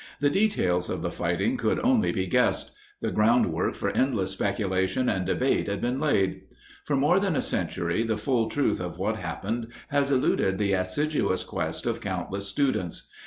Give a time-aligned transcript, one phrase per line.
[0.19, 2.71] The details of the fighting could only be guessed.
[3.01, 6.41] The groundwork for endless specula tion and debate had been laid.
[6.85, 11.43] For more than a century the full truth of what happened has eluded the assiduous
[11.43, 13.11] quest of countless students.